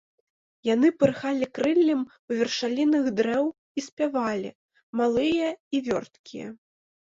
[0.69, 4.49] Яны пырхалі крыллем у вяршалінах дрэў і спявалі,
[5.05, 6.47] малыя і вёрткія.